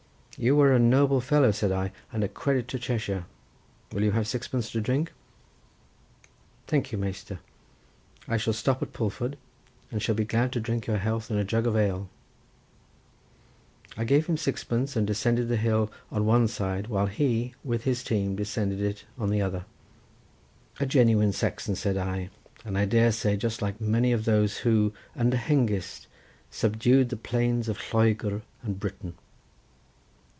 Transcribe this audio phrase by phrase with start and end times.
[0.37, 3.25] "You are a noble fellow," said I, "and a credit to Cheshire.
[3.91, 5.11] Will you have sixpence to drink?"
[6.65, 7.37] "Thank you, Measter,
[8.27, 9.37] I shall stop at Pulford,
[9.91, 12.09] and shall be glad to drink your health in a jug of ale."
[13.95, 18.03] I gave him sixpence, and descended the hill on one side, while he, with his
[18.03, 19.65] team, descended it on the other.
[20.79, 22.31] "A genuine Saxon," said I;
[22.65, 26.07] "I dare say just like many of those who, under Hengist,
[26.49, 29.13] subdued the plains of Lloegr and Britain.